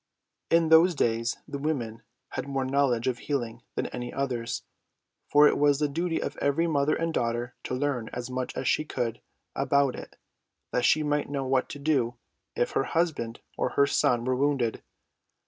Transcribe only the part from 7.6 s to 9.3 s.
to learn as much as she could